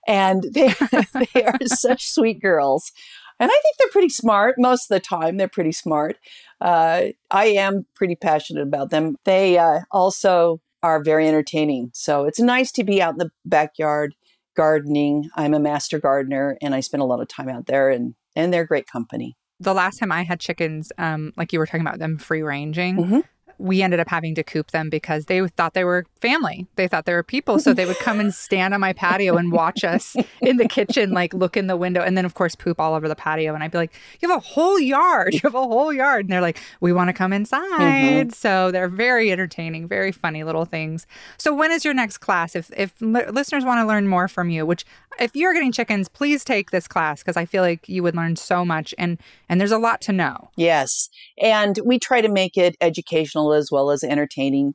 And 0.09 0.45
they, 0.53 0.75
they 1.35 1.45
are 1.45 1.59
such 1.67 2.09
sweet 2.09 2.41
girls. 2.41 2.91
And 3.39 3.51
I 3.51 3.55
think 3.55 3.77
they're 3.79 3.91
pretty 3.91 4.09
smart. 4.09 4.55
Most 4.59 4.91
of 4.91 4.95
the 4.95 5.01
time, 5.01 5.37
they're 5.37 5.49
pretty 5.49 5.73
smart. 5.73 6.17
Uh, 6.63 7.09
I 7.31 7.47
am 7.47 7.87
pretty 7.97 8.15
passionate 8.15 8.63
about 8.63 8.91
them. 8.91 9.17
They 9.25 9.59
uh, 9.59 9.81
also 9.91 10.61
are 10.83 11.03
very 11.03 11.27
entertaining. 11.29 11.91
So 11.93 12.25
it's 12.25 12.39
nice 12.41 12.71
to 12.73 12.85
be 12.85 13.03
out 13.03 13.15
in 13.15 13.19
the 13.19 13.31
backyard 13.45 14.15
gardening. 14.57 15.29
I'm 15.35 15.55
a 15.55 15.61
master 15.61 15.99
gardener 15.99 16.57
and 16.63 16.75
I 16.75 16.81
spend 16.81 17.03
a 17.03 17.07
lot 17.07 17.21
of 17.21 17.29
time 17.29 17.49
out 17.49 17.67
there 17.67 17.91
and, 17.91 18.15
and 18.37 18.53
they're 18.53 18.65
great 18.67 18.87
company. 18.87 19.37
The 19.59 19.75
last 19.75 19.99
time 19.99 20.13
I 20.13 20.23
had 20.23 20.41
chickens, 20.41 20.93
um, 20.99 21.33
like 21.37 21.53
you 21.53 21.59
were 21.59 21.67
talking 21.67 21.81
about 21.83 21.99
them 21.99 22.19
free 22.19 22.43
ranging, 22.43 22.97
Mhm. 22.97 23.25
We 23.63 23.81
ended 23.81 24.01
up 24.01 24.09
having 24.09 24.35
to 24.35 24.43
coop 24.43 24.73
them 24.73 24.91
because 24.91 25.27
they 25.27 25.47
thought 25.47 25.75
they 25.75 25.85
were 25.85 26.05
family. 26.21 26.67
They 26.75 26.89
thought 26.89 27.07
they 27.07 27.15
were 27.15 27.23
people. 27.23 27.61
So 27.61 27.73
they 27.73 27.87
would 27.87 27.99
come 27.99 28.19
and 28.19 28.35
stand 28.35 28.75
on 28.75 28.81
my 28.81 28.93
patio 28.93 29.37
and 29.37 29.53
watch 29.53 29.85
us 29.85 30.17
in 30.41 30.57
the 30.57 30.67
kitchen, 30.67 31.13
like 31.13 31.33
look 31.33 31.57
in 31.57 31.69
the 31.69 31.77
window, 31.77 32.03
and 32.03 32.19
then, 32.19 32.25
of 32.25 32.35
course, 32.35 32.57
poop 32.57 32.81
all 32.81 32.95
over 32.95 33.09
the 33.09 33.15
patio. 33.15 33.55
And 33.55 33.63
I'd 33.63 33.71
be 33.71 33.79
like, 33.79 33.93
You 34.21 34.29
have 34.29 34.39
a 34.39 34.41
whole 34.41 34.81
yard. 34.81 35.35
You 35.35 35.41
have 35.45 35.55
a 35.55 35.61
whole 35.61 35.93
yard. 35.93 36.25
And 36.25 36.33
they're 36.33 36.41
like, 36.41 36.59
We 36.81 36.93
want 36.93 37.09
to 37.09 37.13
come 37.13 37.33
inside. 37.33 37.63
Mm-hmm. 37.63 38.31
So 38.31 38.73
they're 38.73 38.89
very 38.89 39.31
entertaining, 39.31 39.87
very 39.87 40.11
funny 40.11 40.43
little 40.43 40.65
things. 40.65 41.07
So, 41.39 41.55
when 41.55 41.71
is 41.71 41.85
your 41.85 41.95
next 41.95 42.19
class? 42.19 42.57
If, 42.57 42.71
if 42.77 43.01
li- 43.01 43.27
listeners 43.31 43.65
want 43.65 43.79
to 43.79 43.87
learn 43.87 44.09
more 44.09 44.27
from 44.27 44.51
you, 44.51 44.67
which 44.67 44.85
if 45.21 45.37
you're 45.37 45.53
getting 45.53 45.73
chickens, 45.73 46.09
please 46.09 46.45
take 46.45 46.71
this 46.71 46.89
class 46.89 47.23
because 47.23 47.37
I 47.37 47.45
feel 47.45 47.63
like 47.63 47.89
you 47.89 48.03
would 48.03 48.17
learn 48.17 48.37
so 48.37 48.65
much 48.65 48.95
and 48.99 49.19
and 49.49 49.61
there's 49.61 49.73
a 49.73 49.79
lot 49.79 50.01
to 50.03 50.13
know. 50.13 50.51
Yes. 50.57 51.09
And 51.41 51.79
we 51.85 51.99
try 51.99 52.21
to 52.21 52.29
make 52.29 52.57
it 52.57 52.77
educational 52.81 53.52
as 53.53 53.71
well 53.71 53.91
as 53.91 54.05
entertaining. 54.05 54.75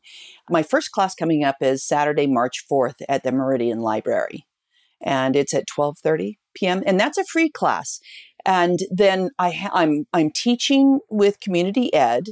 My 0.50 0.64
first 0.64 0.92
class 0.92 1.16
coming 1.16 1.44
up 1.44 1.58
is 1.62 1.84
Saturday, 1.86 2.28
March 2.28 2.64
4th 2.72 3.02
at 3.08 3.24
the 3.24 3.32
Meridian 3.32 3.80
Library. 3.80 4.46
And 5.02 5.36
it's 5.36 5.54
at 5.54 5.66
12:30 5.68 6.38
p.m. 6.56 6.82
and 6.86 7.00
that's 7.00 7.18
a 7.18 7.26
free 7.26 7.50
class. 7.50 8.00
And 8.46 8.80
then 8.90 9.30
I 9.38 9.52
ha- 9.52 9.72
I'm 9.74 10.06
I'm 10.14 10.32
teaching 10.32 11.00
with 11.10 11.40
community 11.40 11.94
ed 11.94 12.30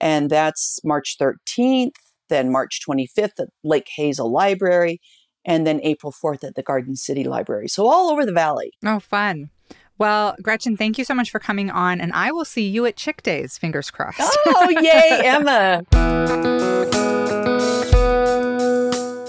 and 0.00 0.30
that's 0.30 0.78
March 0.84 1.16
13th, 1.20 1.94
then 2.28 2.52
March 2.52 2.80
25th 2.88 3.40
at 3.40 3.48
Lake 3.64 3.88
Hazel 3.96 4.30
Library 4.30 5.00
and 5.44 5.66
then 5.66 5.80
April 5.82 6.12
4th 6.12 6.44
at 6.44 6.54
the 6.54 6.62
Garden 6.62 6.96
City 6.96 7.24
Library. 7.24 7.68
So 7.68 7.86
all 7.86 8.10
over 8.10 8.26
the 8.26 8.32
valley. 8.32 8.72
Oh, 8.84 9.00
fun. 9.00 9.50
Well, 9.98 10.36
Gretchen, 10.42 10.76
thank 10.76 10.98
you 10.98 11.04
so 11.04 11.14
much 11.14 11.30
for 11.30 11.38
coming 11.38 11.70
on, 11.70 12.00
and 12.00 12.12
I 12.12 12.30
will 12.30 12.44
see 12.44 12.66
you 12.68 12.84
at 12.84 12.96
Chick 12.96 13.22
Days, 13.22 13.56
fingers 13.56 13.90
crossed. 13.90 14.20
Oh, 14.46 14.68
yay, 14.68 15.20
Emma. 15.24 15.82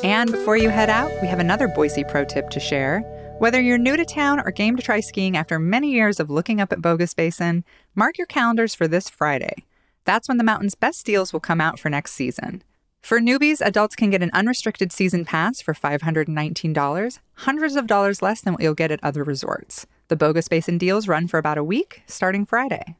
and 0.03 0.31
before 0.31 0.57
you 0.57 0.69
head 0.69 0.89
out, 0.89 1.09
we 1.21 1.27
have 1.27 1.39
another 1.39 1.67
Boise 1.69 2.03
pro 2.03 2.25
tip 2.25 2.49
to 2.49 2.59
share. 2.59 3.01
Whether 3.39 3.61
you're 3.61 3.77
new 3.77 3.95
to 3.95 4.03
town 4.03 4.39
or 4.39 4.51
game 4.51 4.75
to 4.75 4.83
try 4.83 4.99
skiing 4.99 5.37
after 5.37 5.59
many 5.59 5.91
years 5.91 6.19
of 6.19 6.29
looking 6.29 6.59
up 6.59 6.73
at 6.73 6.81
Bogus 6.81 7.13
Basin, 7.13 7.63
mark 7.95 8.17
your 8.17 8.27
calendars 8.27 8.73
for 8.73 8.87
this 8.87 9.09
Friday. 9.09 9.63
That's 10.05 10.27
when 10.27 10.37
the 10.37 10.43
mountain's 10.43 10.75
best 10.75 11.05
deals 11.05 11.31
will 11.31 11.39
come 11.39 11.61
out 11.61 11.79
for 11.79 11.89
next 11.89 12.13
season. 12.13 12.63
For 13.01 13.19
newbies, 13.19 13.61
adults 13.63 13.95
can 13.95 14.09
get 14.09 14.23
an 14.23 14.31
unrestricted 14.33 14.91
season 14.91 15.23
pass 15.23 15.61
for 15.61 15.73
$519, 15.73 17.19
hundreds 17.35 17.75
of 17.75 17.87
dollars 17.87 18.21
less 18.21 18.41
than 18.41 18.53
what 18.53 18.63
you'll 18.63 18.73
get 18.73 18.91
at 18.91 18.99
other 19.03 19.23
resorts. 19.23 19.85
The 20.09 20.15
Bogus 20.15 20.47
Basin 20.47 20.77
deals 20.77 21.07
run 21.07 21.27
for 21.27 21.37
about 21.37 21.57
a 21.57 21.63
week, 21.63 22.01
starting 22.07 22.45
Friday. 22.45 22.95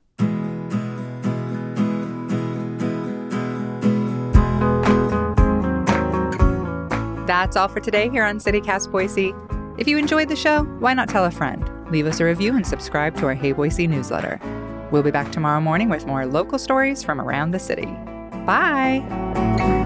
That's 7.26 7.56
all 7.56 7.68
for 7.68 7.80
today 7.80 8.10
here 8.10 8.26
on 8.26 8.40
CityCast 8.40 8.92
Boise. 8.92 9.34
If 9.78 9.88
you 9.88 9.98
enjoyed 9.98 10.28
the 10.28 10.36
show, 10.36 10.64
why 10.80 10.94
not 10.94 11.08
tell 11.08 11.24
a 11.24 11.32
friend? 11.32 11.70
Leave 11.92 12.08
us 12.08 12.20
a 12.20 12.26
review 12.26 12.56
and 12.56 12.68
subscribe 12.68 13.16
to 13.18 13.26
our 13.28 13.36
Hey 13.36 13.54
Boise 13.54 13.88
newsletter. 13.88 14.40
We'll 14.92 15.04
be 15.04 15.12
back 15.12 15.32
tomorrow 15.32 15.62
morning 15.62 15.90
with 15.90 16.06
more 16.06 16.26
local 16.26 16.58
stories 16.58 17.04
from 17.04 17.22
around 17.22 17.52
the 17.52 17.60
city. 17.60 17.86
Bye. 18.46 19.77